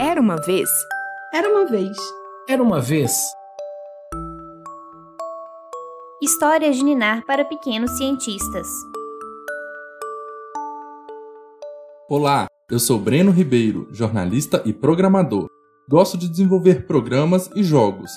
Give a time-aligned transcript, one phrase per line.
[0.00, 0.70] Era uma vez.
[1.34, 1.96] Era uma vez.
[2.48, 3.12] Era uma vez.
[6.22, 8.68] Histórias de Ninar para pequenos cientistas.
[12.08, 15.50] Olá, eu sou Breno Ribeiro, jornalista e programador.
[15.90, 18.12] Gosto de desenvolver programas e jogos.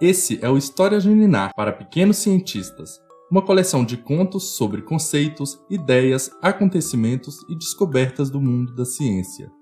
[0.00, 5.60] Esse é o Histórias de Ninar para pequenos cientistas, uma coleção de contos sobre conceitos,
[5.68, 9.57] ideias, acontecimentos e descobertas do mundo da ciência.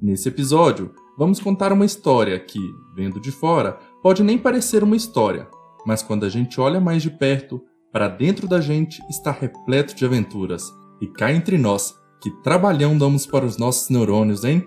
[0.00, 2.60] Nesse episódio, vamos contar uma história que,
[2.94, 5.48] vendo de fora, pode nem parecer uma história,
[5.84, 7.60] mas quando a gente olha mais de perto,
[7.92, 10.62] para dentro da gente está repleto de aventuras.
[11.00, 14.64] E cá entre nós, que trabalhão damos para os nossos neurônios, hein?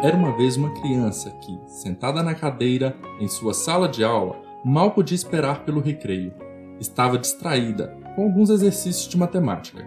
[0.00, 4.92] Era uma vez uma criança que, sentada na cadeira em sua sala de aula, mal
[4.92, 6.32] podia esperar pelo recreio.
[6.78, 9.82] Estava distraída com alguns exercícios de matemática.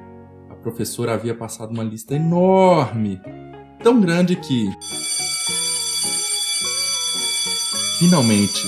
[0.50, 3.22] A professora havia passado uma lista enorme,
[3.84, 4.72] tão grande que.
[8.00, 8.68] Finalmente,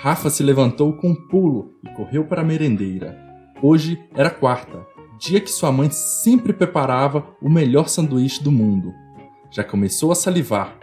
[0.00, 3.14] Rafa se levantou com um pulo e correu para a merendeira.
[3.62, 4.86] Hoje era quarta,
[5.18, 8.94] dia que sua mãe sempre preparava o melhor sanduíche do mundo.
[9.50, 10.78] Já começou a salivar,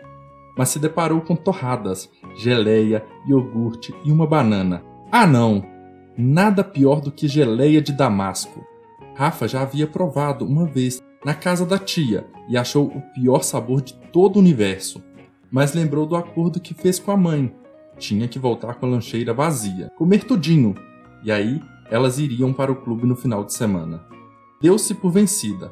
[0.56, 4.84] mas se deparou com torradas, geleia, iogurte e uma banana.
[5.12, 5.79] Ah, não!
[6.22, 8.68] Nada pior do que geleia de damasco.
[9.16, 13.82] Rafa já havia provado uma vez na casa da tia e achou o pior sabor
[13.82, 15.02] de todo o universo.
[15.50, 17.56] Mas lembrou do acordo que fez com a mãe.
[17.98, 20.76] Tinha que voltar com a lancheira vazia, comer tudinho,
[21.24, 24.04] e aí elas iriam para o clube no final de semana.
[24.62, 25.72] Deu-se por vencida.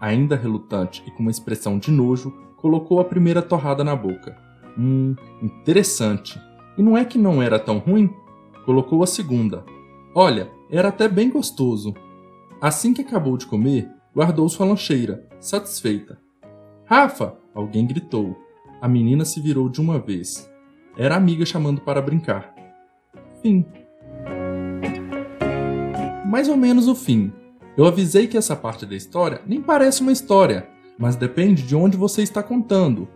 [0.00, 4.38] Ainda relutante e com uma expressão de nojo, colocou a primeira torrada na boca.
[4.78, 6.40] Hum, interessante.
[6.76, 8.08] E não é que não era tão ruim?
[8.64, 9.64] Colocou a segunda,
[10.14, 11.94] Olha, era até bem gostoso.
[12.60, 16.18] Assim que acabou de comer, guardou sua lancheira, satisfeita.
[16.84, 17.36] Rafa!
[17.54, 18.36] Alguém gritou.
[18.80, 20.50] A menina se virou de uma vez.
[20.96, 22.54] Era a amiga chamando para brincar.
[23.42, 23.64] Fim.
[26.26, 27.32] Mais ou menos o fim.
[27.76, 30.68] Eu avisei que essa parte da história nem parece uma história,
[30.98, 33.08] mas depende de onde você está contando.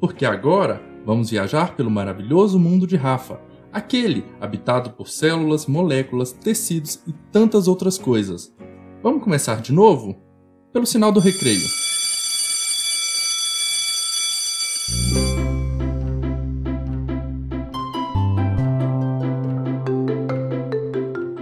[0.00, 3.40] Porque agora vamos viajar pelo maravilhoso mundo de Rafa
[3.72, 8.54] aquele habitado por células, moléculas, tecidos e tantas outras coisas.
[9.02, 10.14] Vamos começar de novo?
[10.72, 11.66] Pelo sinal do recreio.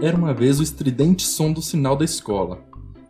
[0.02, 2.64] Era uma vez o estridente som do sinal da escola.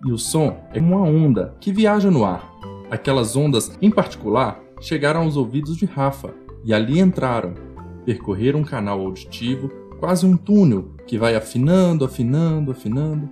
[0.05, 2.51] E o som é uma onda que viaja no ar.
[2.91, 7.55] Aquelas ondas, em particular, chegaram aos ouvidos de Rafa e ali entraram,
[8.05, 9.69] percorrer um canal auditivo,
[9.99, 13.29] quase um túnel que vai afinando, afinando, afinando,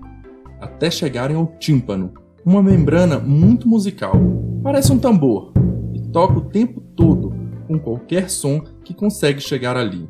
[0.61, 2.13] até chegarem ao tímpano,
[2.45, 4.15] uma membrana muito musical.
[4.63, 5.53] Parece um tambor
[5.95, 7.33] e toca o tempo todo
[7.67, 10.09] com qualquer som que consegue chegar ali.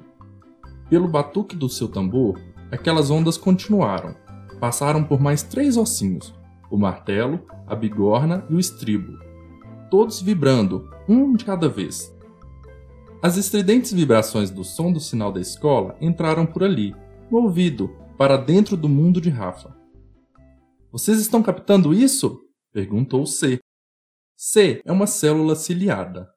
[0.89, 2.41] Pelo batuque do seu tambor,
[2.71, 4.15] aquelas ondas continuaram.
[4.61, 6.35] Passaram por mais três ossinhos:
[6.71, 9.19] o martelo, a bigorna e o estribo,
[9.91, 12.17] todos vibrando, um de cada vez.
[13.21, 16.95] As estridentes vibrações do som do sinal da escola entraram por ali,
[17.29, 19.77] no ouvido, para dentro do mundo de Rafa.
[20.93, 22.41] Vocês estão captando isso?
[22.73, 23.59] perguntou C.
[24.37, 26.31] C é uma célula ciliada.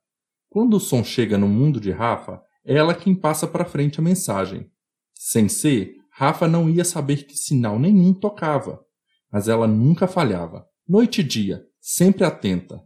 [0.49, 4.03] Quando o som chega no mundo de Rafa, é ela quem passa para frente a
[4.03, 4.67] mensagem.
[5.13, 8.83] Sem C, Rafa não ia saber que sinal nenhum tocava,
[9.31, 12.83] mas ela nunca falhava, noite e dia, sempre atenta.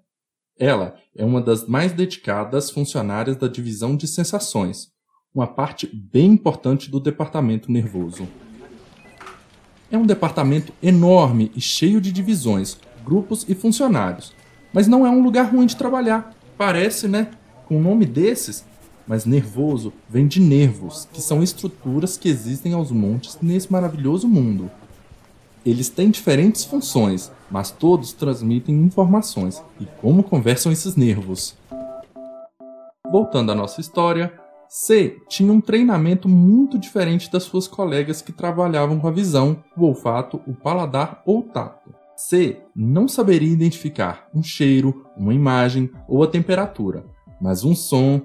[0.58, 4.90] Ela é uma das mais dedicadas funcionárias da divisão de sensações,
[5.34, 8.26] uma parte bem importante do departamento nervoso.
[9.92, 14.34] É um departamento enorme e cheio de divisões, grupos e funcionários,
[14.72, 16.34] mas não é um lugar ruim de trabalhar.
[16.58, 17.32] Parece, né?
[17.66, 18.64] Com o nome desses,
[19.06, 24.72] mas nervoso vem de nervos, que são estruturas que existem aos montes nesse maravilhoso mundo.
[25.66, 29.64] Eles têm diferentes funções, mas todos transmitem informações.
[29.80, 31.58] E como conversam esses nervos?
[33.12, 34.32] Voltando à nossa história,
[34.70, 39.86] C tinha um treinamento muito diferente das suas colegas que trabalhavam com a visão, o
[39.86, 41.94] olfato, o paladar ou tato.
[42.16, 47.06] C não saberia identificar um cheiro, uma imagem ou a temperatura,
[47.42, 48.22] mas um som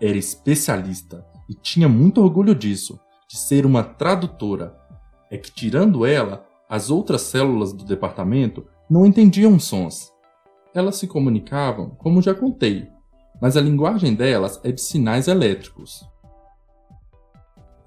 [0.00, 4.76] era especialista e tinha muito orgulho disso, de ser uma tradutora.
[5.30, 10.10] É que tirando ela, as outras células do departamento não entendiam sons.
[10.74, 12.88] Elas se comunicavam, como já contei,
[13.40, 16.04] mas a linguagem delas é de sinais elétricos.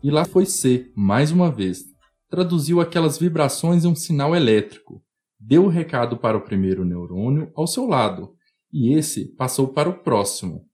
[0.03, 1.83] E lá foi C, mais uma vez.
[2.29, 5.03] Traduziu aquelas vibrações em um sinal elétrico.
[5.39, 8.33] deu o recado para o primeiro neurônio ao seu lado,
[8.73, 10.65] e esse passou para o próximo.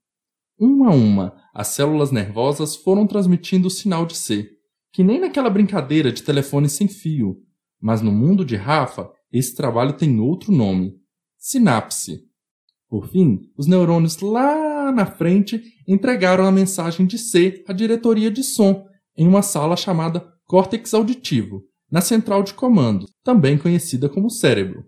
[0.58, 4.48] Uma a uma, as células nervosas foram transmitindo o sinal de C,
[4.92, 7.42] que nem naquela brincadeira de telefone sem fio,
[7.84, 10.94] mas no mundo de Rafa, esse trabalho tem outro nome:
[11.36, 12.22] sinapse.
[12.88, 18.42] Por fim, os neurônios lá na frente entregaram a mensagem de C à diretoria de
[18.42, 24.86] som em uma sala chamada córtex auditivo, na central de comando, também conhecida como cérebro.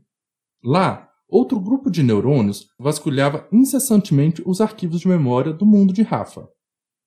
[0.64, 6.48] Lá, outro grupo de neurônios vasculhava incessantemente os arquivos de memória do mundo de Rafa.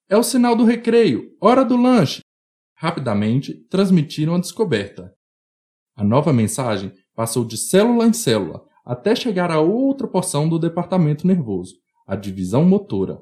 [0.08, 2.22] É o sinal do recreio, hora do lanche!
[2.76, 5.18] Rapidamente transmitiram a descoberta.
[6.00, 11.28] A nova mensagem passou de célula em célula, até chegar a outra porção do departamento
[11.28, 11.76] nervoso,
[12.08, 13.20] a divisão motora.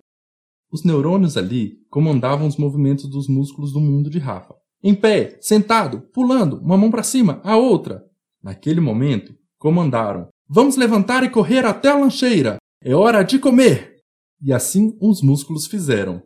[0.71, 4.53] Os neurônios ali comandavam os movimentos dos músculos do mundo de Rafa.
[4.83, 8.05] Em pé, sentado, pulando, uma mão para cima, a outra.
[8.43, 12.57] Naquele momento, comandaram: Vamos levantar e correr até a lancheira!
[12.83, 13.95] É hora de comer!
[14.39, 16.21] E assim os músculos fizeram.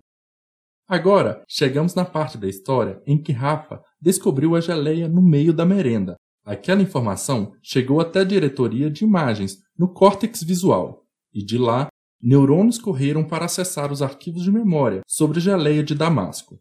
[0.85, 5.65] Agora, chegamos na parte da história em que Rafa descobriu a geleia no meio da
[5.65, 11.87] merenda, Aquela informação chegou até a diretoria de imagens, no córtex visual, e de lá,
[12.21, 16.59] neurônios correram para acessar os arquivos de memória sobre geleia de Damasco.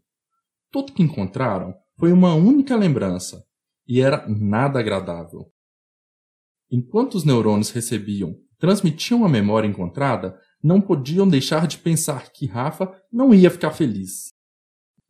[0.70, 3.44] Tudo que encontraram foi uma única lembrança,
[3.86, 5.50] e era nada agradável.
[6.70, 12.94] Enquanto os neurônios recebiam transmitiam a memória encontrada, não podiam deixar de pensar que Rafa
[13.10, 14.28] não ia ficar feliz.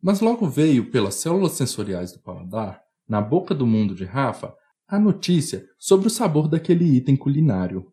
[0.01, 4.55] Mas logo veio pelas células sensoriais do paladar, na boca do mundo de Rafa,
[4.91, 7.87] a notícia sobre o sabor daquele item culinário.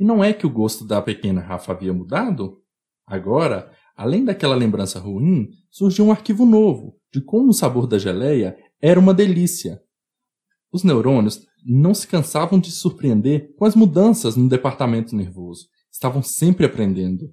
[0.00, 2.62] E não é que o gosto da pequena Rafa havia mudado?
[3.06, 8.56] Agora, além daquela lembrança ruim, surgiu um arquivo novo de como o sabor da geleia
[8.80, 9.82] era uma delícia.
[10.72, 15.66] Os neurônios não se cansavam de se surpreender com as mudanças no departamento nervoso.
[15.92, 17.30] Estavam sempre aprendendo.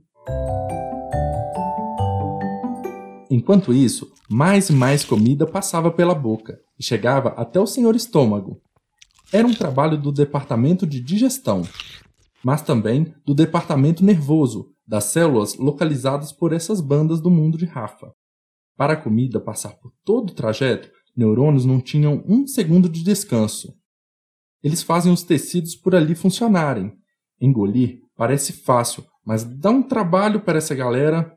[3.31, 8.61] Enquanto isso, mais e mais comida passava pela boca e chegava até o senhor estômago,
[9.31, 11.63] era um trabalho do departamento de digestão,
[12.43, 18.13] mas também do departamento nervoso, das células localizadas por essas bandas do mundo de Rafa.
[18.77, 23.73] Para a comida passar por todo o trajeto, neurônios não tinham um segundo de descanso.
[24.61, 26.93] Eles fazem os tecidos por ali funcionarem.
[27.41, 31.35] Engolir parece fácil, mas dá um trabalho para essa galera.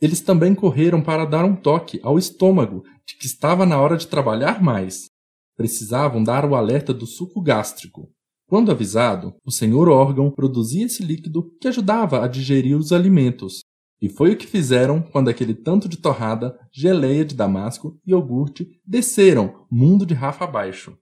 [0.00, 4.06] Eles também correram para dar um toque ao estômago de que estava na hora de
[4.06, 5.13] trabalhar mais
[5.56, 8.10] precisavam dar o alerta do suco gástrico.
[8.46, 13.60] Quando avisado, o senhor órgão produzia esse líquido que ajudava a digerir os alimentos.
[14.00, 18.68] E foi o que fizeram quando aquele tanto de torrada, geleia de damasco e iogurte
[18.84, 20.96] desceram mundo de Rafa abaixo.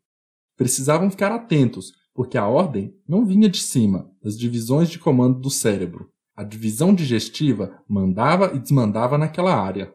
[0.57, 5.51] Precisavam ficar atentos, porque a ordem não vinha de cima, das divisões de comando do
[5.51, 6.11] cérebro.
[6.37, 9.93] A divisão digestiva mandava e desmandava naquela área.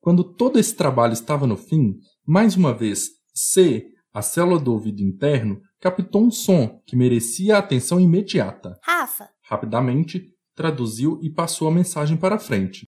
[0.00, 1.96] Quando todo esse trabalho estava no fim,
[2.26, 3.92] mais uma vez C.
[4.12, 8.78] A célula do ouvido interno captou um som que merecia atenção imediata.
[8.82, 9.28] Rafa.
[9.42, 12.86] Rapidamente, traduziu e passou a mensagem para frente.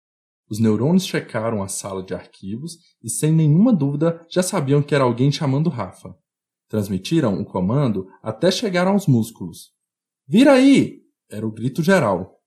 [0.49, 5.05] Os neurônios checaram a sala de arquivos e, sem nenhuma dúvida, já sabiam que era
[5.05, 6.13] alguém chamando Rafa.
[6.67, 9.71] Transmitiram o comando até chegar aos músculos.
[10.27, 11.01] Vira aí!
[11.29, 12.37] Era o grito geral.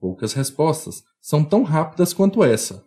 [0.00, 2.84] Poucas respostas são tão rápidas quanto essa.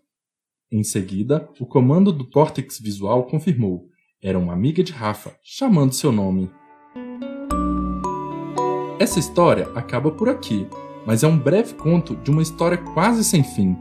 [0.69, 3.87] Em seguida, o comando do córtex visual confirmou:
[4.23, 6.51] era uma amiga de Rafa, chamando seu nome.
[8.99, 10.67] Essa história acaba por aqui,
[11.07, 13.75] mas é um breve conto de uma história quase sem fim.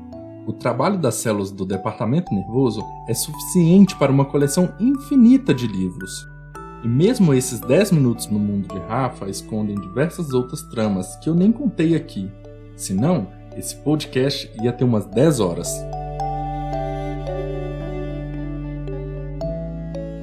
[0.47, 6.27] O trabalho das células do departamento nervoso é suficiente para uma coleção infinita de livros.
[6.83, 11.35] E mesmo esses 10 minutos no mundo de Rafa escondem diversas outras tramas que eu
[11.35, 12.31] nem contei aqui.
[12.75, 15.69] Senão, esse podcast ia ter umas 10 horas.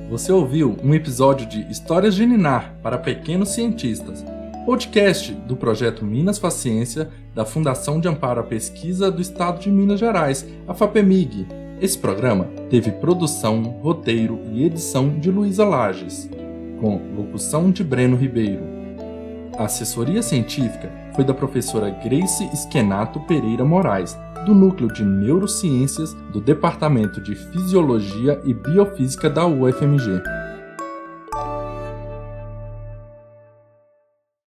[0.09, 4.23] Você ouviu um episódio de Histórias de Ninar para Pequenos Cientistas,
[4.65, 9.99] podcast do projeto Minas Faciência da Fundação de Amparo à Pesquisa do Estado de Minas
[9.99, 11.45] Gerais, a FAPEMIG.
[11.81, 16.29] Esse programa teve produção, roteiro e edição de Luísa Lages,
[16.79, 18.63] com locução de Breno Ribeiro.
[19.57, 26.39] A assessoria científica foi da professora Grace Esquenato Pereira Moraes, do Núcleo de Neurociências do
[26.39, 30.36] Departamento de Fisiologia e Biofísica da UFMG.